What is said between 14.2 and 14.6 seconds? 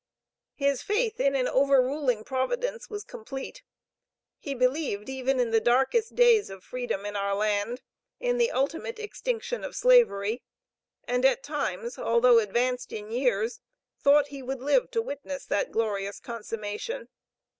he